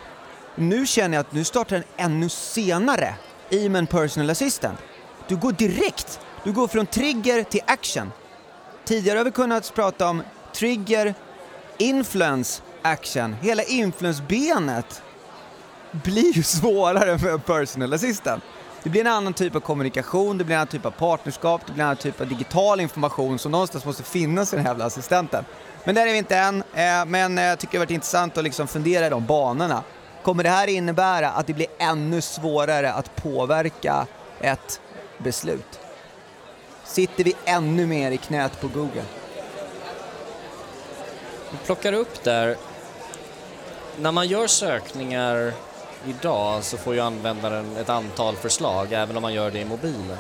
Nu 0.56 0.86
känner 0.86 1.18
jag 1.18 1.22
att 1.22 1.32
nu 1.32 1.44
startar 1.44 1.76
den 1.76 1.86
ännu 1.98 2.30
senare 2.30 3.16
i 3.50 3.68
och 3.68 3.72
med 3.72 3.80
en 3.80 3.88
personal 3.88 4.30
assistant. 4.30 4.80
Du 5.28 5.36
går 5.36 5.52
direkt, 5.52 6.20
du 6.46 6.52
går 6.52 6.68
från 6.68 6.86
trigger 6.86 7.44
till 7.44 7.62
action. 7.66 8.12
Tidigare 8.84 9.18
har 9.18 9.26
vi 9.26 9.32
kunnat 9.32 9.74
prata 9.76 10.10
om 10.10 10.24
trigger, 10.54 11.14
influence, 11.78 12.62
action. 12.82 13.36
Hela 13.42 13.64
influence-benet 13.64 15.02
blir 15.92 16.34
ju 16.34 16.44
svårare 16.44 17.18
med 17.18 17.34
en 17.34 17.40
personal 17.40 17.94
assistant. 17.94 18.44
det 18.84 18.90
blir 18.90 19.02
en 19.02 19.08
annan 19.08 19.34
typ 19.34 19.56
av 19.56 19.60
kommunikation, 19.60 20.38
det 20.38 20.44
blir 20.44 20.56
en 20.56 20.60
annan 20.60 20.68
typ 20.68 20.86
av 20.86 20.92
partnerskap, 20.92 21.62
det 21.66 21.74
blir 21.74 21.82
en 21.84 21.88
annan 21.88 21.98
typ 21.98 22.22
av 22.22 22.28
digital 22.28 22.80
information 22.80 23.40
som 23.40 23.52
någonstans 23.52 23.86
måste 23.86 24.04
finnas 24.04 24.54
i 24.54 24.56
den 24.56 24.66
här 24.66 24.72
jävla 24.72 24.86
assistenten. 24.86 25.46
Men 25.84 25.96
där 25.96 26.08
är 26.08 26.12
vi 26.12 26.18
inte 26.18 26.38
än, 26.38 26.64
eh, 26.74 27.06
men 27.08 27.38
eh, 27.38 27.44
jag 27.44 27.60
tycker 27.60 27.72
det 27.72 27.78
har 27.78 27.86
varit 27.86 27.92
intressant 27.92 28.38
att 28.38 28.44
liksom 28.44 28.68
fundera 28.68 29.08
i 29.08 29.10
de 29.10 29.26
banorna. 29.26 29.84
Kommer 30.24 30.44
det 30.44 30.50
här 30.50 30.68
innebära 30.68 31.30
att 31.30 31.48
det 31.48 31.54
blir 31.54 31.68
ännu 31.78 32.22
svårare 32.22 32.94
att 32.94 33.16
påverka 33.16 34.08
ett 34.42 34.82
beslut? 35.18 35.80
Sitter 36.86 37.24
vi 37.24 37.36
ännu 37.46 37.86
mer 37.86 38.12
i 38.12 38.18
knät 38.18 38.62
på 38.62 38.68
Google? 38.68 39.04
Du 41.52 41.58
plockar 41.66 41.94
upp 41.94 42.24
där, 42.24 42.58
när 44.00 44.12
man 44.12 44.28
gör 44.28 44.48
sökningar 44.48 45.54
idag 46.08 46.64
så 46.64 46.78
får 46.78 46.94
ju 46.94 47.00
användaren 47.00 47.78
ett 47.78 47.90
antal 47.90 48.36
förslag 48.36 48.94
även 48.94 49.16
om 49.16 49.22
man 49.22 49.34
gör 49.34 49.52
det 49.52 49.60
i 49.60 49.66
mobilen. 49.66 50.18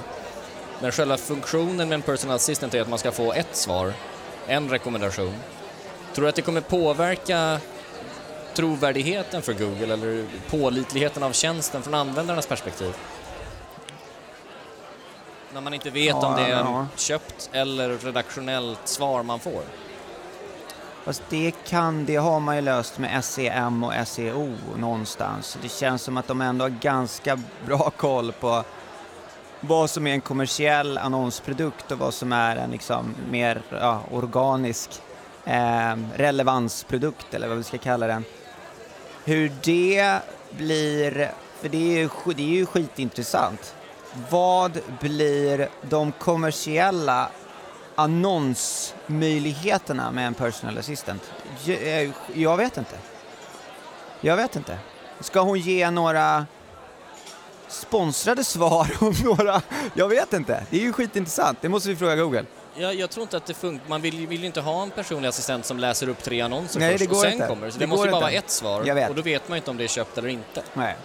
Men 0.81 0.91
själva 0.91 1.17
funktionen 1.17 1.89
med 1.89 1.95
en 1.95 2.01
personal 2.01 2.35
assistant 2.35 2.73
är 2.73 2.81
att 2.81 2.89
man 2.89 2.99
ska 2.99 3.11
få 3.11 3.33
ett 3.33 3.55
svar, 3.55 3.93
en 4.47 4.69
rekommendation. 4.69 5.33
Tror 6.13 6.23
du 6.23 6.29
att 6.29 6.35
det 6.35 6.41
kommer 6.41 6.61
påverka 6.61 7.59
trovärdigheten 8.53 9.41
för 9.41 9.53
Google 9.53 9.93
eller 9.93 10.25
pålitligheten 10.49 11.23
av 11.23 11.31
tjänsten 11.31 11.83
från 11.83 11.93
användarnas 11.93 12.47
perspektiv? 12.47 12.93
När 15.55 15.61
man 15.61 15.73
inte 15.73 15.89
vet 15.89 16.15
Ja, 16.21 16.27
om 16.27 16.35
det 16.35 16.41
är 16.41 16.49
ja. 16.49 16.87
köpt 16.95 17.49
eller 17.51 17.89
redaktionellt 17.97 18.87
svar 18.87 19.23
man 19.23 19.39
får. 19.39 19.61
Fast 21.03 21.23
det 21.29 21.51
kan, 21.67 22.05
det 22.05 22.15
har 22.15 22.39
man 22.39 22.55
ju 22.55 22.61
löst 22.61 22.97
med 22.99 23.25
SEM 23.25 23.83
och 23.83 23.93
SEO 24.07 24.53
någonstans. 24.77 25.57
Det 25.61 25.69
känns 25.69 26.01
som 26.01 26.17
att 26.17 26.27
de 26.27 26.41
ändå 26.41 26.65
har 26.65 26.69
ganska 26.69 27.39
bra 27.65 27.91
koll 27.97 28.31
på 28.31 28.63
vad 29.59 29.89
som 29.89 30.07
är 30.07 30.11
en 30.11 30.21
kommersiell 30.21 30.97
annonsprodukt 30.97 31.91
och 31.91 31.97
vad 31.97 32.13
som 32.13 32.33
är 32.33 32.55
en 32.55 32.71
liksom 32.71 33.15
mer 33.29 33.61
ja, 33.69 34.01
organisk 34.11 34.89
eh, 35.45 35.95
relevansprodukt 36.15 37.33
eller 37.33 37.47
vad 37.47 37.57
vi 37.57 37.63
ska 37.63 37.77
kalla 37.77 38.07
den. 38.07 38.23
Hur 39.25 39.51
det 39.63 40.19
blir, 40.49 41.31
för 41.61 41.69
det 41.69 41.77
är 41.77 41.99
ju, 41.99 42.09
det 42.35 42.43
är 42.43 42.55
ju 42.55 42.65
skitintressant. 42.65 43.75
Vad 44.29 44.79
blir 45.01 45.69
de 45.81 46.11
kommersiella 46.11 47.29
annonsmöjligheterna 47.95 50.11
med 50.11 50.27
en 50.27 50.33
personal 50.33 50.77
assistant? 50.77 51.31
Jag, 51.65 52.01
eh, 52.03 52.09
jag 52.33 52.57
vet 52.57 52.77
inte. 52.77 52.95
Jag 54.21 54.37
vet 54.37 54.55
inte. 54.55 54.77
Ska 55.19 55.41
hon 55.41 55.59
ge 55.59 55.91
några 55.91 56.45
sponsrade 57.67 58.43
svar 58.43 58.91
om 58.99 59.13
några... 59.23 59.61
Jag 59.93 60.07
vet 60.07 60.33
inte. 60.33 60.63
Det 60.69 60.77
är 60.77 60.81
ju 60.81 60.93
skitintressant. 60.93 61.57
Det 61.61 61.69
måste 61.69 61.89
vi 61.89 61.95
fråga 61.95 62.15
Google. 62.15 62.45
Jag, 62.77 62.95
jag 62.95 63.09
tror 63.09 63.21
inte 63.21 63.37
att 63.37 63.45
det 63.45 63.53
funkar. 63.53 63.89
Man 63.89 64.01
vill, 64.01 64.27
vill 64.27 64.39
ju 64.39 64.45
inte 64.45 64.61
ha 64.61 64.83
en 64.83 64.91
personlig 64.91 65.29
assistent 65.29 65.65
som 65.65 65.79
läser 65.79 66.09
upp 66.09 66.23
tre 66.23 66.41
annonser 66.41 66.79
Nej, 66.79 66.91
först 66.91 66.99
det 66.99 67.05
går 67.05 67.15
och 67.15 67.21
sen 67.21 67.33
inte. 67.33 67.47
kommer. 67.47 67.69
Så 67.69 67.77
Det 67.79 67.85
det, 67.85 67.89
måste 67.89 68.07
ju 68.07 68.11
bara 68.11 68.17
inte. 68.17 68.23
vara 68.25 68.31
ett 68.31 68.49
svar 68.49 69.09
och 69.09 69.15
då 69.15 69.21
vet 69.21 69.49
man 69.49 69.55
ju 69.55 69.59
inte 69.59 69.71
om 69.71 69.77
det 69.77 69.83
är 69.83 69.87
köpt 69.87 70.17
eller 70.17 70.29
inte. 70.29 70.61
Nej. 70.73 70.95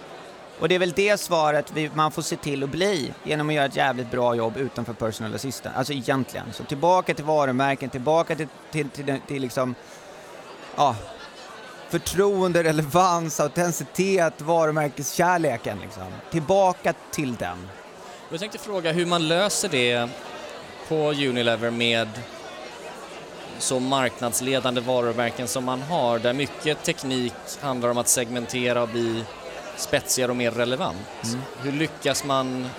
Och 0.61 0.69
det 0.69 0.75
är 0.75 0.79
väl 0.79 0.91
det 0.91 1.19
svaret 1.19 1.71
vi, 1.73 1.89
man 1.93 2.11
får 2.11 2.21
se 2.21 2.35
till 2.35 2.63
att 2.63 2.69
bli 2.69 3.13
genom 3.23 3.49
att 3.49 3.55
göra 3.55 3.65
ett 3.65 3.75
jävligt 3.75 4.11
bra 4.11 4.35
jobb 4.35 4.57
utanför 4.57 4.93
personal 4.93 5.35
assistant. 5.35 5.75
Alltså 5.77 5.93
egentligen. 5.93 6.53
Så 6.53 6.63
tillbaka 6.63 7.13
till 7.13 7.25
varumärken, 7.25 7.89
tillbaka 7.89 8.35
till, 8.35 8.47
till, 8.71 8.89
till, 8.89 9.05
till, 9.05 9.19
till 9.27 9.41
liksom, 9.41 9.75
ja, 10.75 10.95
förtroende, 11.89 12.63
relevans, 12.63 13.39
autenticitet, 13.39 14.41
varumärkeskärleken 14.41 15.79
liksom. 15.81 16.07
Tillbaka 16.31 16.93
till 17.11 17.35
den. 17.35 17.69
Jag 18.29 18.39
tänkte 18.39 18.57
fråga 18.57 18.91
hur 18.91 19.05
man 19.05 19.27
löser 19.27 19.69
det 19.69 20.09
på 20.87 20.95
Unilever 21.11 21.71
med 21.71 22.07
så 23.59 23.79
marknadsledande 23.79 24.81
varumärken 24.81 25.47
som 25.47 25.65
man 25.65 25.81
har, 25.81 26.19
där 26.19 26.33
mycket 26.33 26.83
teknik 26.83 27.33
handlar 27.61 27.89
om 27.89 27.97
att 27.97 28.07
segmentera 28.07 28.81
och 28.81 28.89
bli 28.89 29.23
spetsigare 29.81 30.31
och 30.31 30.37
mer 30.37 30.51
relevant. 30.51 31.37
Hur 31.61 31.71
lyckas 31.71 32.23
man 32.23 32.69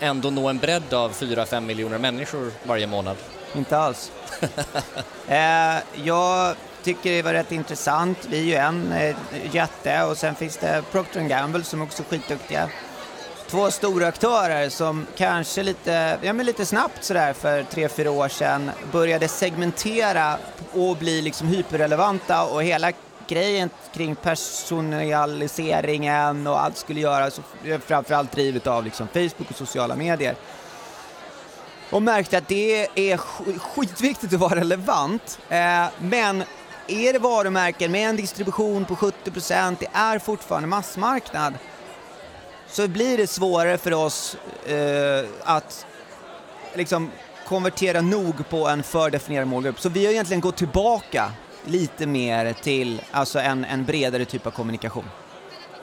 ändå 0.00 0.30
nå 0.30 0.48
en 0.48 0.58
bredd 0.58 0.94
av 0.94 1.12
4-5 1.12 1.60
miljoner 1.60 1.98
människor 1.98 2.50
varje 2.62 2.86
månad? 2.86 3.16
Inte 3.54 3.78
alls. 3.78 4.12
eh, 5.28 5.76
jag 6.04 6.56
tycker 6.82 7.10
det 7.10 7.22
var 7.22 7.32
rätt 7.32 7.52
intressant. 7.52 8.18
Vi 8.30 8.38
är 8.38 8.44
ju 8.44 8.54
en 8.54 8.92
eh, 8.92 9.16
jätte 9.52 10.02
och 10.02 10.16
sen 10.16 10.34
finns 10.34 10.56
det 10.56 10.82
Procter 10.92 11.20
Gamble 11.20 11.64
som 11.64 11.82
också 11.82 12.02
är 12.02 12.06
skitduktiga. 12.06 12.68
Två 13.46 13.70
stora 13.70 14.06
aktörer 14.06 14.68
som 14.68 15.06
kanske 15.16 15.62
lite, 15.62 16.18
ja, 16.22 16.32
men 16.32 16.46
lite 16.46 16.66
snabbt 16.66 17.04
sådär 17.04 17.32
för 17.32 17.62
tre, 17.62 17.88
fyra 17.88 18.10
år 18.10 18.28
sedan 18.28 18.70
började 18.92 19.28
segmentera 19.28 20.38
och 20.72 20.96
bli 20.96 21.22
liksom 21.22 21.48
hyperrelevanta 21.48 22.44
och 22.44 22.62
hela 22.62 22.92
grejen 23.28 23.70
kring 23.94 24.14
personaliseringen 24.14 26.46
och 26.46 26.60
allt 26.60 26.76
skulle 26.76 27.00
göras, 27.00 27.40
framförallt 27.86 28.32
drivet 28.32 28.66
av 28.66 28.84
liksom 28.84 29.08
Facebook 29.08 29.50
och 29.50 29.56
sociala 29.56 29.96
medier 29.96 30.36
och 31.90 32.02
märkte 32.02 32.38
att 32.38 32.48
det 32.48 32.88
är 33.12 33.16
skitviktigt 33.58 34.34
att 34.34 34.40
vara 34.40 34.60
relevant. 34.60 35.38
Eh, 35.48 35.86
men 35.98 36.44
är 36.86 37.12
det 37.12 37.18
varumärken 37.18 37.92
med 37.92 38.08
en 38.08 38.16
distribution 38.16 38.84
på 38.84 38.94
70%, 38.94 39.76
det 39.80 39.88
är 39.92 40.18
fortfarande 40.18 40.68
massmarknad, 40.68 41.54
så 42.68 42.88
blir 42.88 43.18
det 43.18 43.26
svårare 43.26 43.78
för 43.78 43.92
oss 43.92 44.36
eh, 44.66 45.24
att 45.42 45.86
liksom 46.74 47.10
konvertera 47.46 48.00
nog 48.00 48.48
på 48.48 48.68
en 48.68 48.82
fördefinierad 48.82 49.48
målgrupp. 49.48 49.80
Så 49.80 49.88
vi 49.88 50.04
har 50.04 50.12
egentligen 50.12 50.40
gått 50.40 50.56
tillbaka 50.56 51.32
lite 51.66 52.06
mer 52.06 52.52
till 52.52 53.02
alltså 53.10 53.38
en, 53.38 53.64
en 53.64 53.84
bredare 53.84 54.24
typ 54.24 54.46
av 54.46 54.50
kommunikation. 54.50 55.04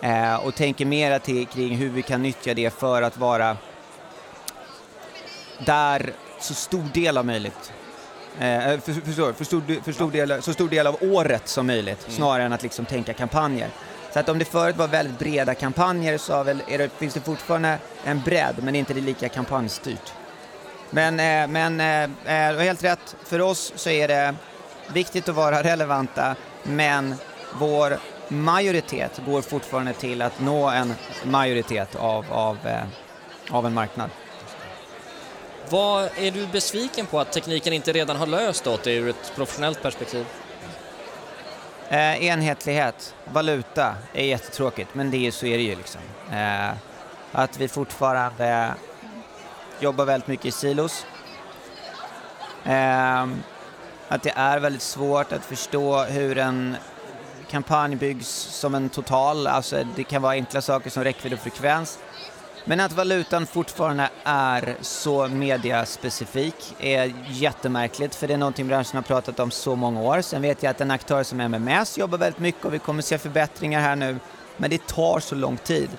Eh, 0.02 0.36
och 0.36 0.56
tänker 0.56 0.86
mera 0.86 1.20
till, 1.20 1.48
kring 1.48 1.76
hur 1.76 1.90
vi 1.90 2.02
kan 2.02 2.24
nyttja 2.24 2.54
det 2.54 2.74
för 2.74 3.02
att 3.02 3.18
vara 3.18 3.58
där 5.66 6.14
så 6.40 6.54
stor 6.54 6.84
del 6.94 7.18
av 7.18 7.26
möjligt 7.26 7.72
Eh, 8.40 8.80
för, 8.80 9.06
förstår, 9.06 9.34
för, 9.34 9.46
stor, 9.46 9.84
för 9.84 9.92
stor 9.92 10.12
del, 10.12 10.42
så 10.42 10.54
stor 10.54 10.70
del 10.70 10.88
av 10.88 10.98
året 11.02 11.48
som 11.48 11.68
möjligt, 11.68 12.06
snarare 12.10 12.44
än 12.44 12.54
att 12.54 12.64
liksom 12.64 12.86
tänka 12.86 13.14
kampanjer. 13.14 13.70
Så 14.14 14.20
att 14.20 14.30
om 14.30 14.40
det 14.40 14.46
förut 14.46 14.76
var 14.76 14.88
väldigt 14.88 15.20
breda 15.20 15.56
kampanjer 15.56 16.18
så 16.18 16.44
väl, 16.44 16.64
det, 16.68 16.92
finns 16.98 17.14
det 17.14 17.22
fortfarande 17.22 17.78
en 18.06 18.22
bredd, 18.22 18.56
men 18.64 18.76
inte 18.76 18.94
det 18.94 19.02
lika 19.02 19.30
kampanjstyrt. 19.30 20.14
Men, 20.90 21.20
eh, 21.20 21.48
men 21.48 21.80
eh, 21.80 22.04
eh, 22.04 22.52
du 22.52 22.58
har 22.58 22.64
helt 22.64 22.84
rätt, 22.84 23.16
för 23.24 23.42
oss 23.42 23.74
så 23.76 23.90
är 23.90 24.08
det 24.08 24.36
viktigt 24.94 25.30
att 25.30 25.36
vara 25.36 25.64
relevanta, 25.64 26.36
men 26.64 27.16
vår 27.60 27.98
majoritet 28.28 29.22
går 29.26 29.42
fortfarande 29.42 29.94
till 29.94 30.22
att 30.22 30.40
nå 30.40 30.70
en 30.70 30.94
majoritet 31.24 31.96
av, 31.96 32.26
av, 32.30 32.58
eh, 32.68 32.84
av 33.52 33.66
en 33.66 33.74
marknad. 33.74 34.10
Vad 35.70 36.10
är 36.16 36.32
du 36.32 36.48
besviken 36.48 37.06
på 37.06 37.20
att 37.20 37.32
tekniken 37.32 37.74
inte 37.74 37.92
redan 37.92 38.16
har 38.16 38.28
löst 38.28 38.68
åt 38.68 38.84
dig 38.84 38.96
ur 38.96 39.10
ett 39.10 39.34
professionellt 39.36 39.82
perspektiv? 39.82 40.26
Eh, 41.90 42.24
enhetlighet, 42.24 43.16
valuta 43.26 43.96
är 44.14 44.26
jättetråkigt, 44.26 44.96
men 44.96 45.12
det 45.12 45.28
är, 45.28 45.32
så 45.32 45.46
är 45.46 45.58
det 45.58 45.64
ju 45.64 45.76
liksom. 45.76 46.02
Eh, 46.32 46.70
att 47.32 47.58
vi 47.58 47.68
fortfarande 47.68 48.74
jobbar 49.80 50.06
väldigt 50.06 50.28
mycket 50.28 50.46
i 50.46 50.52
silos. 50.52 51.06
Eh, 52.66 53.28
att 54.12 54.24
det 54.24 54.34
är 54.36 54.60
väldigt 54.60 54.82
svårt 54.82 55.32
att 55.32 55.46
förstå 55.46 56.04
hur 56.04 56.38
en 56.38 56.76
kampanj 57.50 57.96
byggs 57.96 58.28
som 58.30 58.76
en 58.76 58.90
total, 58.90 59.48
alltså 59.48 59.84
det 59.96 60.04
kan 60.04 60.22
vara 60.22 60.34
enkla 60.34 60.62
saker 60.62 60.90
som 60.90 61.04
räckvidd 61.04 61.34
och 61.34 61.40
frekvens. 61.40 62.00
Men 62.66 62.80
att 62.80 62.92
valutan 62.92 63.48
fortfarande 63.48 64.10
är 64.24 64.76
så 64.82 65.28
mediaspecifik 65.28 66.76
är 66.80 67.14
jättemärkligt 67.28 68.16
för 68.16 68.28
det 68.28 68.34
är 68.34 68.38
någonting 68.38 68.68
branschen 68.68 68.96
har 68.96 69.02
pratat 69.02 69.40
om 69.40 69.52
så 69.52 69.76
många 69.76 70.02
år. 70.02 70.22
Sen 70.22 70.42
vet 70.42 70.64
jag 70.64 70.70
att 70.70 70.82
en 70.82 70.92
aktör 70.92 71.24
som 71.24 71.40
MMS 71.40 71.98
jobbar 71.98 72.18
väldigt 72.18 72.40
mycket 72.40 72.66
och 72.66 72.74
vi 72.74 72.80
kommer 72.80 73.02
se 73.02 73.18
förbättringar 73.18 73.82
här 73.82 73.96
nu. 73.96 74.20
Men 74.58 74.70
det 74.70 74.88
tar 74.88 75.20
så 75.20 75.36
lång 75.36 75.58
tid. 75.58 75.90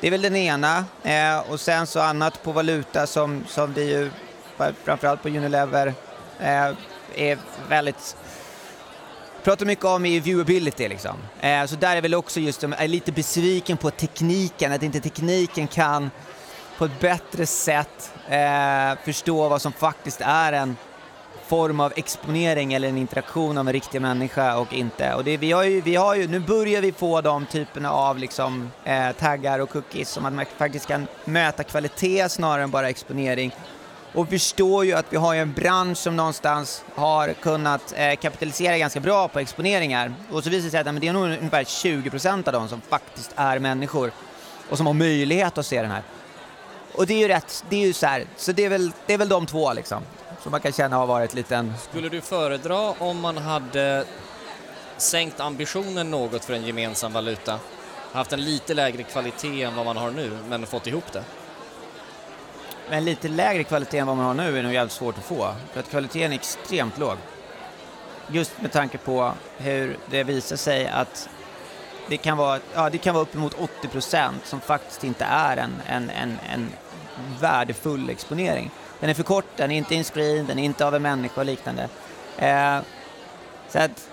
Det 0.00 0.06
är 0.06 0.10
väl 0.10 0.22
den 0.22 0.36
ena. 0.36 0.84
Eh, 1.02 1.50
och 1.50 1.60
sen 1.60 1.86
så 1.86 2.00
annat 2.00 2.42
på 2.42 2.52
valuta 2.52 3.06
som, 3.06 3.44
som 3.48 3.72
vi 3.72 3.90
ju, 3.90 4.10
framförallt 4.84 5.22
på 5.22 5.28
Unilever, 5.28 5.94
eh, 6.40 6.70
är 7.16 7.38
väldigt 7.68 8.16
pratar 9.44 9.66
mycket 9.66 9.84
om 9.84 10.06
är 10.06 10.20
viewability 10.20 10.88
liksom. 10.88 11.16
Eh, 11.40 11.64
så 11.66 11.76
där 11.76 11.96
är 11.96 12.02
väl 12.02 12.14
också 12.14 12.40
just, 12.40 12.62
jag 12.62 12.82
är 12.82 12.88
lite 12.88 13.12
besviken 13.12 13.76
på 13.76 13.90
tekniken, 13.90 14.72
att 14.72 14.82
inte 14.82 15.00
tekniken 15.00 15.66
kan 15.66 16.10
på 16.78 16.84
ett 16.84 17.00
bättre 17.00 17.46
sätt 17.46 18.12
eh, 18.28 19.04
förstå 19.04 19.48
vad 19.48 19.62
som 19.62 19.72
faktiskt 19.72 20.20
är 20.20 20.52
en 20.52 20.76
form 21.46 21.80
av 21.80 21.92
exponering 21.96 22.72
eller 22.72 22.88
en 22.88 22.98
interaktion 22.98 23.58
av 23.58 23.66
en 23.66 23.72
riktig 23.72 24.00
människa 24.00 24.56
och 24.56 24.72
inte. 24.72 25.14
Och 25.14 25.24
det, 25.24 25.36
vi, 25.36 25.52
har 25.52 25.64
ju, 25.64 25.80
vi 25.80 25.96
har 25.96 26.14
ju, 26.14 26.28
nu 26.28 26.40
börjar 26.40 26.80
vi 26.80 26.92
få 26.92 27.20
de 27.20 27.46
typerna 27.46 27.90
av 27.90 28.18
liksom, 28.18 28.70
eh, 28.84 29.12
taggar 29.12 29.58
och 29.58 29.70
cookies 29.70 30.08
som 30.08 30.26
att 30.26 30.32
man 30.32 30.44
faktiskt 30.56 30.86
kan 30.86 31.06
möta 31.24 31.64
kvalitet 31.64 32.28
snarare 32.28 32.62
än 32.62 32.70
bara 32.70 32.88
exponering. 32.88 33.52
Och 34.14 34.28
förstår 34.28 34.84
ju 34.84 34.92
att 34.92 35.06
vi 35.10 35.16
har 35.16 35.34
en 35.34 35.52
bransch 35.52 35.98
som 35.98 36.16
någonstans 36.16 36.84
har 36.94 37.32
kunnat 37.32 37.94
eh, 37.96 38.16
kapitalisera 38.16 38.78
ganska 38.78 39.00
bra 39.00 39.28
på 39.28 39.38
exponeringar. 39.38 40.14
Och 40.30 40.44
så 40.44 40.50
visar 40.50 40.64
det 40.64 40.70
sig 40.70 40.80
att 40.80 40.86
men 40.86 41.00
det 41.00 41.08
är 41.08 41.12
nog 41.12 41.24
ungefär 41.24 41.64
20% 41.64 42.46
av 42.48 42.52
dem 42.52 42.68
som 42.68 42.80
faktiskt 42.80 43.32
är 43.36 43.58
människor 43.58 44.12
och 44.70 44.76
som 44.76 44.86
har 44.86 44.94
möjlighet 44.94 45.58
att 45.58 45.66
se 45.66 45.82
den 45.82 45.90
här. 45.90 46.02
Och 46.92 47.06
det 47.06 47.14
är 47.14 47.18
ju 47.18 47.28
rätt, 47.28 47.64
det 47.68 47.76
är 47.76 47.86
ju 47.86 47.92
så 47.92 48.06
här, 48.06 48.26
så 48.36 48.52
det 48.52 48.64
är 48.64 48.68
väl, 48.68 48.92
det 49.06 49.14
är 49.14 49.18
väl 49.18 49.28
de 49.28 49.46
två 49.46 49.72
liksom 49.72 50.02
som 50.42 50.50
man 50.50 50.60
kan 50.60 50.72
känna 50.72 50.96
har 50.96 51.06
varit 51.06 51.34
liten... 51.34 51.72
Skulle 51.90 52.08
du 52.08 52.20
föredra 52.20 52.90
om 52.90 53.20
man 53.20 53.38
hade 53.38 54.04
sänkt 54.96 55.40
ambitionen 55.40 56.10
något 56.10 56.44
för 56.44 56.54
en 56.54 56.66
gemensam 56.66 57.12
valuta? 57.12 57.58
Haft 58.12 58.32
en 58.32 58.44
lite 58.44 58.74
lägre 58.74 59.02
kvalitet 59.02 59.62
än 59.62 59.76
vad 59.76 59.86
man 59.86 59.96
har 59.96 60.10
nu, 60.10 60.38
men 60.48 60.66
fått 60.66 60.86
ihop 60.86 61.12
det? 61.12 61.24
Men 62.90 63.04
lite 63.04 63.28
lägre 63.28 63.64
kvalitet 63.64 63.98
än 63.98 64.06
vad 64.06 64.16
man 64.16 64.26
har 64.26 64.34
nu 64.34 64.58
är 64.58 64.62
nog 64.62 64.72
jävligt 64.72 64.92
svårt 64.92 65.18
att 65.18 65.24
få, 65.24 65.54
för 65.72 65.80
att 65.80 65.90
kvaliteten 65.90 66.32
är 66.32 66.36
extremt 66.36 66.98
låg. 66.98 67.16
Just 68.28 68.62
med 68.62 68.72
tanke 68.72 68.98
på 68.98 69.32
hur 69.56 69.96
det 70.10 70.24
visar 70.24 70.56
sig 70.56 70.88
att 70.88 71.28
det 72.08 72.16
kan 72.16 72.36
vara, 72.36 72.60
ja, 72.74 72.90
det 72.90 72.98
kan 72.98 73.14
vara 73.14 73.22
uppemot 73.22 73.54
80 73.54 73.88
procent 73.88 74.46
som 74.46 74.60
faktiskt 74.60 75.04
inte 75.04 75.24
är 75.24 75.56
en, 75.56 75.72
en, 75.86 76.10
en, 76.10 76.38
en 76.52 76.70
värdefull 77.40 78.10
exponering. 78.10 78.70
Den 79.00 79.10
är 79.10 79.14
för 79.14 79.22
kort, 79.22 79.44
den 79.56 79.70
är 79.70 79.76
inte 79.76 79.94
in-screen, 79.94 80.46
den 80.46 80.58
är 80.58 80.64
inte 80.64 80.86
av 80.86 80.94
en 80.94 81.02
människa 81.02 81.40
och 81.40 81.46
liknande. 81.46 81.88
Eh, 82.38 82.78
så 83.68 83.78
att 83.78 84.08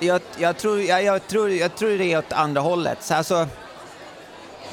jag, 0.00 0.20
jag, 0.38 0.56
tror, 0.56 0.80
jag, 0.80 1.04
jag, 1.04 1.26
tror, 1.26 1.50
jag 1.50 1.76
tror 1.76 1.98
det 1.98 2.12
är 2.12 2.18
åt 2.18 2.32
andra 2.32 2.60
hållet. 2.60 3.02
Så 3.02 3.14
alltså, 3.14 3.46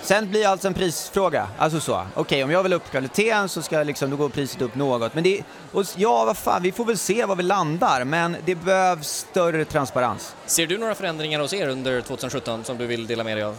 sen 0.02 0.30
blir 0.30 0.40
det 0.40 0.46
alltså 0.46 0.68
en 0.68 0.74
prisfråga. 0.74 1.48
Alltså 1.58 1.80
så, 1.80 1.94
okej 1.94 2.22
okay, 2.22 2.44
om 2.44 2.52
jag 2.52 2.64
vill 2.64 2.74
upp 2.74 2.92
kvaliteten 2.92 3.50
så 3.50 3.62
ska 3.62 3.84
liksom, 3.84 4.10
då 4.10 4.16
går 4.16 4.30
priset 4.30 4.62
upp 4.62 4.76
något. 4.76 5.14
Men 5.14 5.24
det, 5.24 5.44
och 5.72 5.86
ja, 5.96 6.26
vad 6.26 6.38
fan, 6.38 6.64
vi 6.64 6.72
får 6.72 6.86
väl 6.86 6.98
se 6.98 7.26
var 7.26 7.36
vi 7.36 7.44
landar, 7.44 8.04
men 8.04 8.38
det 8.46 8.56
behövs 8.56 9.08
större 9.08 9.66
transparens. 9.66 10.36
Ser 10.46 10.68
du 10.68 10.78
några 10.78 10.96
förändringar 10.96 11.40
hos 11.40 11.54
er 11.54 11.68
under 11.68 12.02
2017 12.02 12.64
som 12.64 12.78
du 12.78 12.88
vill 12.88 13.08
dela 13.08 13.24
med 13.24 13.38
dig 13.38 13.44
av? 13.44 13.58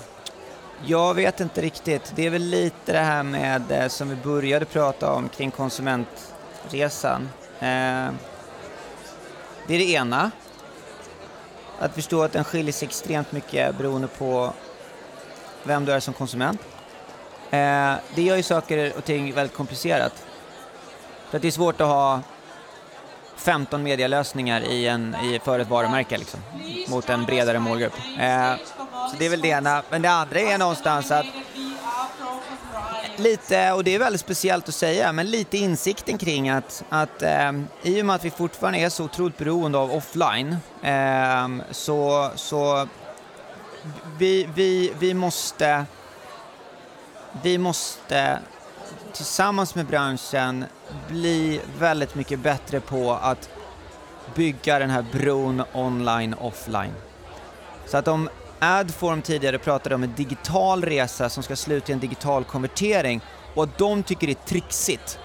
Jag 0.85 1.15
vet 1.15 1.41
inte 1.41 1.61
riktigt. 1.61 2.13
Det 2.17 2.27
är 2.27 2.31
väl 2.31 2.43
lite 2.43 2.93
det 2.93 2.99
här 2.99 3.23
med, 3.23 3.63
eh, 3.71 3.89
som 3.89 4.09
vi 4.09 4.17
började 4.17 4.65
prata 4.65 5.13
om, 5.13 5.29
kring 5.29 5.51
konsumentresan. 5.51 7.29
Eh, 7.59 8.09
det 9.67 9.75
är 9.75 9.79
det 9.79 9.91
ena. 9.91 10.31
Att 11.79 11.95
förstå 11.95 12.23
att 12.23 12.33
den 12.33 12.45
skiljer 12.45 12.73
sig 12.73 12.89
extremt 12.89 13.33
mycket 13.33 13.79
beroende 13.79 14.09
på 14.09 14.53
vem 15.63 15.85
du 15.85 15.93
är 15.93 16.01
som 16.01 16.15
konsument. 16.15 16.61
Eh, 17.51 17.95
det 18.15 18.23
gör 18.23 18.37
ju 18.37 18.43
saker 18.43 18.93
och 18.97 19.05
ting 19.05 19.35
väldigt 19.35 19.57
komplicerat. 19.57 20.13
För 21.31 21.37
att 21.37 21.43
det 21.43 21.49
är 21.49 21.53
svårt 21.53 21.81
att 21.81 21.89
ha 21.89 22.21
15 23.37 23.83
medialösningar 23.83 24.61
i 24.61 24.89
en, 24.89 25.15
i, 25.15 25.41
för 25.45 25.59
ett 25.59 25.69
varumärke 25.69 26.19
liksom, 26.19 26.41
mot 26.89 27.09
en 27.09 27.25
bredare 27.25 27.59
målgrupp. 27.59 27.95
Eh, 28.19 28.55
så 29.11 29.17
det 29.19 29.27
är 29.27 29.31
väl 29.31 29.41
det 29.41 29.49
ena. 29.49 29.83
Men 29.91 30.03
det 30.03 30.11
andra 30.11 30.41
är 30.41 30.59
någonstans 30.59 31.11
att 31.11 31.27
lite, 33.17 33.73
och 33.73 33.85
det 33.85 33.95
är 33.95 33.99
väldigt 33.99 34.21
speciellt 34.21 34.69
att 34.69 34.75
säga, 34.75 35.13
men 35.13 35.31
lite 35.31 35.59
insikten 35.59 36.19
kring 36.19 36.49
att, 36.49 36.85
att 36.89 37.23
eh, 37.23 37.53
i 37.83 38.03
och 38.03 38.07
med 38.07 38.17
att 38.17 38.25
vi 38.25 38.31
fortfarande 38.31 38.79
är 38.79 38.89
så 38.89 39.05
otroligt 39.05 39.39
beroende 39.39 39.79
av 39.79 39.93
offline 39.93 40.57
eh, 40.83 41.49
så, 41.71 42.31
så 42.35 42.89
vi, 44.19 44.49
vi, 44.55 44.93
vi 44.99 45.15
måste 45.15 45.87
vi 47.43 47.59
måste 47.59 48.39
tillsammans 49.13 49.75
med 49.75 49.87
branschen 49.87 50.65
bli 51.09 51.61
väldigt 51.79 52.15
mycket 52.15 52.39
bättre 52.39 52.81
på 52.81 53.13
att 53.13 53.51
bygga 54.35 54.79
den 54.79 54.91
här 54.91 55.05
bron 55.13 55.63
online 55.73 56.35
offline. 56.35 56.95
Så 57.87 57.97
att 57.97 58.09
om 58.09 58.29
Adform 58.59 59.23
tidigare 59.23 59.59
pratade 59.59 59.95
om 59.95 60.03
en 60.03 60.15
digital 60.15 60.85
resa 60.85 61.29
som 61.29 61.43
ska 61.43 61.57
sluta 61.57 61.93
i 61.93 61.95
en 61.95 62.01
digital 62.01 62.45
konvertering 62.45 63.21
och 63.55 63.63
att 63.63 63.79
de 63.79 64.03
tycker 64.03 64.27
det 64.27 64.33
är 64.33 64.47
trixigt 64.47 65.19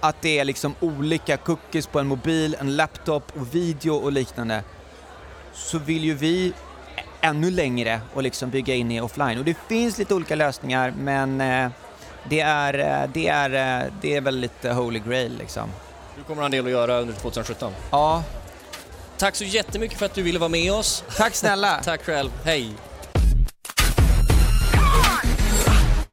att 0.00 0.22
det 0.22 0.38
är 0.38 0.44
liksom 0.44 0.74
olika 0.80 1.36
cookies 1.36 1.86
på 1.86 1.98
en 1.98 2.06
mobil, 2.06 2.56
en 2.60 2.76
laptop 2.76 3.32
och 3.36 3.54
video 3.54 3.94
och 3.94 4.12
liknande 4.12 4.62
så 5.52 5.78
vill 5.78 6.04
ju 6.04 6.14
vi 6.14 6.52
ännu 7.20 7.50
längre 7.50 8.00
och 8.14 8.22
liksom 8.22 8.50
bygga 8.50 8.74
in 8.74 8.90
i 8.90 9.00
offline. 9.00 9.38
Och 9.38 9.44
det 9.44 9.56
finns 9.68 9.98
lite 9.98 10.14
olika 10.14 10.34
lösningar 10.34 10.94
men 10.98 11.40
eh, 11.40 11.70
det, 12.28 12.40
är, 12.40 12.78
eh, 13.02 13.10
det, 13.14 13.28
är, 13.28 13.80
eh, 13.84 13.92
det 14.00 14.16
är 14.16 14.20
väl 14.20 14.36
lite 14.38 14.72
holy 14.72 14.98
grail 14.98 15.38
liksom. 15.38 15.70
Du 16.16 16.22
kommer 16.22 16.42
ha 16.42 16.46
en 16.46 16.52
del 16.52 16.64
att 16.64 16.70
göra 16.70 16.98
under 17.00 17.14
2017. 17.14 17.72
Ja, 17.90 18.22
Tack 19.18 19.36
så 19.36 19.44
jättemycket 19.44 19.98
för 19.98 20.06
att 20.06 20.14
du 20.14 20.22
ville 20.22 20.38
vara 20.38 20.48
med 20.48 20.72
oss. 20.72 21.04
tack 21.16 21.34
snälla! 21.34 21.80
Tack 21.84 22.04
själv, 22.04 22.30
hej! 22.44 22.72